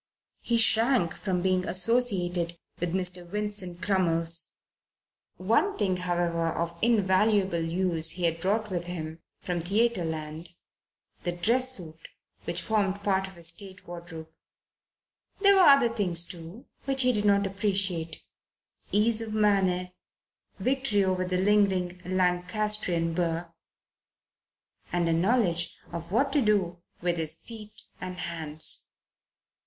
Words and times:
He 0.41 0.57
shrank 0.57 1.13
from 1.13 1.43
being 1.43 1.63
associated 1.67 2.57
with 2.79 2.95
Mr. 2.95 3.23
Vincent 3.23 3.83
Crummles. 3.83 4.55
One 5.37 5.77
thing, 5.77 5.97
however, 5.97 6.51
of 6.51 6.75
invaluable 6.81 7.61
use 7.63 8.09
he 8.13 8.23
had 8.23 8.41
brought 8.41 8.71
with 8.71 8.85
him 8.85 9.21
from 9.41 9.59
Theatreland 9.61 10.55
the 11.21 11.31
dress 11.33 11.77
suit 11.77 12.07
which 12.45 12.63
formed 12.63 13.03
part 13.03 13.27
of 13.27 13.35
his 13.35 13.49
stage 13.49 13.85
wardrobe. 13.85 14.29
There 15.39 15.53
were 15.53 15.69
other 15.69 15.89
things, 15.93 16.23
too, 16.23 16.65
which 16.85 17.03
he 17.03 17.13
did 17.13 17.25
not 17.25 17.45
appreciate 17.45 18.23
ease 18.91 19.21
of 19.21 19.35
manner, 19.35 19.91
victory 20.57 21.03
over 21.03 21.25
the 21.25 21.37
lingering 21.37 22.01
Lancastrian 22.05 23.13
burr, 23.13 23.53
and 24.91 25.07
a 25.07 25.13
knowledge 25.13 25.75
of 25.91 26.11
what 26.11 26.33
to 26.33 26.41
do 26.41 26.81
with 27.01 27.17
his 27.17 27.35
feet 27.35 27.83
and 27.99 28.19
hands. 28.19 28.93